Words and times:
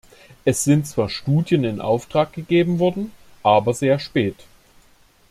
Es 0.45 0.63
sind 0.63 0.87
zwar 0.87 1.09
Studien 1.09 1.63
in 1.63 1.79
Auftrag 1.79 2.33
gegeben 2.33 2.79
worden, 2.79 3.11
aber 3.43 3.71
sehr 3.75 3.99
spät. 3.99 4.47